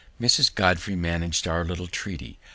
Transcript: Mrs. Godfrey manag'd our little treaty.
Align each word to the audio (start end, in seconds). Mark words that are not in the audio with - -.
Mrs. 0.19 0.55
Godfrey 0.55 0.95
manag'd 0.95 1.47
our 1.47 1.63
little 1.63 1.85
treaty. 1.85 2.39